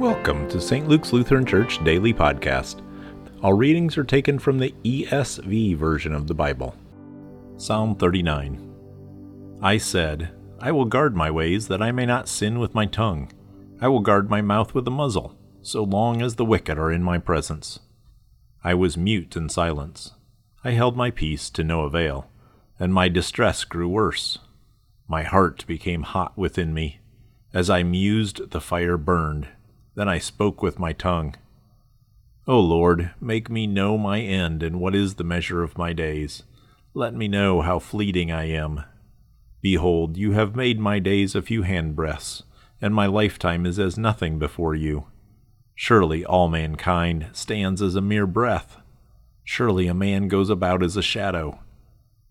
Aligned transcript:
Welcome 0.00 0.48
to 0.48 0.62
St. 0.62 0.88
Luke's 0.88 1.12
Lutheran 1.12 1.44
Church 1.44 1.84
Daily 1.84 2.14
Podcast. 2.14 2.80
All 3.42 3.52
readings 3.52 3.98
are 3.98 4.02
taken 4.02 4.38
from 4.38 4.58
the 4.58 4.74
ESV 4.82 5.76
version 5.76 6.14
of 6.14 6.26
the 6.26 6.32
Bible. 6.32 6.74
Psalm 7.58 7.94
39 7.94 9.58
I 9.60 9.76
said, 9.76 10.30
I 10.58 10.72
will 10.72 10.86
guard 10.86 11.14
my 11.14 11.30
ways 11.30 11.68
that 11.68 11.82
I 11.82 11.92
may 11.92 12.06
not 12.06 12.30
sin 12.30 12.58
with 12.58 12.74
my 12.74 12.86
tongue. 12.86 13.30
I 13.78 13.88
will 13.88 14.00
guard 14.00 14.30
my 14.30 14.40
mouth 14.40 14.72
with 14.72 14.88
a 14.88 14.90
muzzle, 14.90 15.36
so 15.60 15.82
long 15.82 16.22
as 16.22 16.36
the 16.36 16.46
wicked 16.46 16.78
are 16.78 16.90
in 16.90 17.02
my 17.02 17.18
presence. 17.18 17.80
I 18.64 18.72
was 18.72 18.96
mute 18.96 19.36
in 19.36 19.50
silence. 19.50 20.12
I 20.64 20.70
held 20.70 20.96
my 20.96 21.10
peace 21.10 21.50
to 21.50 21.62
no 21.62 21.82
avail, 21.82 22.26
and 22.78 22.94
my 22.94 23.10
distress 23.10 23.64
grew 23.64 23.90
worse. 23.90 24.38
My 25.06 25.24
heart 25.24 25.66
became 25.66 26.04
hot 26.04 26.38
within 26.38 26.72
me. 26.72 27.00
As 27.52 27.68
I 27.68 27.82
mused, 27.82 28.52
the 28.52 28.62
fire 28.62 28.96
burned 28.96 29.48
then 30.00 30.08
I 30.08 30.18
spoke 30.18 30.62
with 30.62 30.78
my 30.78 30.94
tongue. 30.94 31.34
O 32.46 32.58
Lord, 32.58 33.10
make 33.20 33.50
me 33.50 33.66
know 33.66 33.98
my 33.98 34.18
end 34.18 34.62
and 34.62 34.80
what 34.80 34.94
is 34.94 35.16
the 35.16 35.24
measure 35.24 35.62
of 35.62 35.76
my 35.76 35.92
days. 35.92 36.42
Let 36.94 37.14
me 37.14 37.28
know 37.28 37.60
how 37.60 37.80
fleeting 37.80 38.32
I 38.32 38.44
am. 38.44 38.82
Behold, 39.60 40.16
you 40.16 40.32
have 40.32 40.56
made 40.56 40.80
my 40.80 41.00
days 41.00 41.34
a 41.34 41.42
few 41.42 41.64
handbreadths, 41.64 42.44
and 42.80 42.94
my 42.94 43.04
lifetime 43.04 43.66
is 43.66 43.78
as 43.78 43.98
nothing 43.98 44.38
before 44.38 44.74
you. 44.74 45.04
Surely 45.74 46.24
all 46.24 46.48
mankind 46.48 47.28
stands 47.34 47.82
as 47.82 47.94
a 47.94 48.00
mere 48.00 48.26
breath. 48.26 48.78
Surely 49.44 49.86
a 49.86 49.92
man 49.92 50.28
goes 50.28 50.48
about 50.48 50.82
as 50.82 50.96
a 50.96 51.02
shadow. 51.02 51.58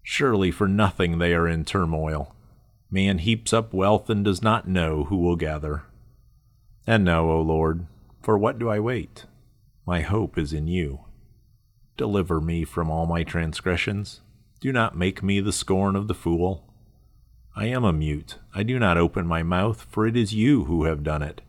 Surely 0.02 0.50
for 0.50 0.68
nothing 0.68 1.20
they 1.20 1.36
are 1.36 1.48
in 1.48 1.66
turmoil. 1.66 2.34
Man 2.90 3.20
heaps 3.20 3.54
up 3.54 3.76
wealth 3.76 4.10
and 4.10 4.26
does 4.26 4.42
not 4.42 4.68
know 4.68 5.04
who 5.04 5.18
will 5.18 5.36
gather. 5.36 5.84
And 6.90 7.06
now, 7.06 7.30
O 7.30 7.40
Lord, 7.40 7.86
for 8.20 8.36
what 8.36 8.58
do 8.58 8.68
I 8.68 8.80
wait? 8.80 9.26
My 9.86 10.02
hope 10.02 10.40
is 10.40 10.54
in 10.54 10.68
you. 10.68 11.02
Deliver 11.98 12.42
me 12.42 12.66
from 12.66 12.90
all 12.90 13.06
my 13.06 13.22
transgressions. 13.22 14.22
Do 14.60 14.74
not 14.74 14.98
make 14.98 15.22
me 15.22 15.40
the 15.40 15.54
scorn 15.54 15.96
of 15.96 16.08
the 16.08 16.16
fool. 16.16 16.64
I 17.56 17.68
am 17.68 17.84
a 17.84 17.94
mute. 17.94 18.40
I 18.56 18.64
do 18.64 18.80
not 18.80 18.98
open 18.98 19.28
my 19.28 19.44
mouth, 19.44 19.86
for 19.88 20.08
it 20.08 20.18
is 20.18 20.34
you 20.34 20.64
who 20.64 20.86
have 20.86 21.04
done 21.04 21.22
it. 21.22 21.42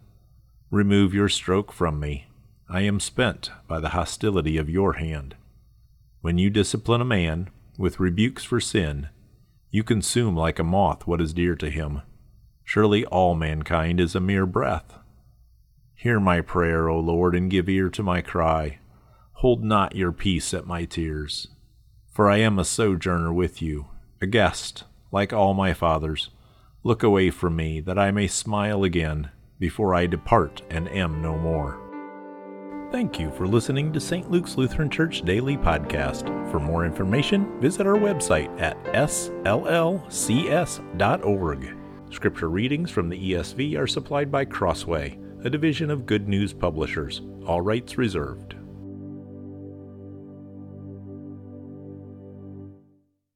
Remove 0.71 1.15
your 1.15 1.31
stroke 1.31 1.73
from 1.73 1.99
me. 1.99 2.27
I 2.69 2.83
am 2.83 3.01
spent 3.01 3.51
by 3.67 3.81
the 3.81 3.97
hostility 3.97 4.59
of 4.59 4.69
your 4.69 4.93
hand. 4.99 5.37
When 6.21 6.37
you 6.37 6.51
discipline 6.51 7.01
a 7.01 7.07
man 7.07 7.49
with 7.79 7.99
rebukes 7.99 8.45
for 8.45 8.61
sin, 8.61 9.09
you 9.71 9.85
consume 9.85 10.37
like 10.37 10.59
a 10.59 10.65
moth 10.65 11.07
what 11.07 11.23
is 11.23 11.33
dear 11.33 11.57
to 11.57 11.71
him. 11.71 12.03
Surely 12.63 13.07
all 13.07 13.35
mankind 13.35 14.01
is 14.01 14.15
a 14.15 14.21
mere 14.21 14.45
breath. 14.45 14.99
Hear 16.01 16.19
my 16.19 16.41
prayer, 16.41 16.89
O 16.89 16.99
Lord, 16.99 17.35
and 17.35 17.51
give 17.51 17.69
ear 17.69 17.91
to 17.91 18.03
my 18.03 18.23
cry. 18.23 18.79
Hold 19.33 19.63
not 19.63 19.95
your 19.95 20.13
peace 20.13 20.55
at 20.55 20.67
my 20.67 20.87
tears. 20.87 21.49
For 22.11 22.31
I 22.31 22.39
am 22.39 22.59
a 22.59 22.65
sojourner 22.65 23.35
with 23.35 23.61
you, 23.61 23.89
a 24.19 24.27
guest, 24.27 24.85
like 25.13 25.35
all 25.35 25.53
my 25.53 25.75
fathers. 25.75 26.31
Look 26.83 27.03
away 27.03 27.29
from 27.29 27.55
me, 27.55 27.81
that 27.81 27.99
I 27.99 28.13
may 28.13 28.29
smile 28.29 28.83
again, 28.83 29.29
before 29.59 29.95
I 29.95 30.07
depart 30.07 30.63
and 30.71 30.89
am 30.89 31.21
no 31.21 31.37
more. 31.37 31.79
Thank 32.91 33.21
you 33.21 33.31
for 33.33 33.47
listening 33.47 33.93
to 33.93 34.01
St. 34.01 34.31
Luke's 34.31 34.57
Lutheran 34.57 34.89
Church 34.89 35.21
Daily 35.21 35.59
Podcast. 35.59 36.51
For 36.51 36.59
more 36.59 36.87
information, 36.87 37.61
visit 37.61 37.87
our 37.87 37.99
website 37.99 38.59
at 38.59 38.83
sllcs.org. 38.95 40.07
Scripture 42.11 42.49
readings 42.49 42.91
from 42.91 43.11
the 43.11 43.33
ESV 43.33 43.79
are 43.79 43.87
supplied 43.87 44.33
by 44.33 44.47
Crossway 44.47 45.19
a 45.43 45.49
division 45.49 45.91
of 45.91 46.05
Good 46.05 46.29
News 46.29 46.53
Publishers. 46.53 47.23
All 47.47 47.63
rights 47.63 47.97
reserved. 47.97 48.57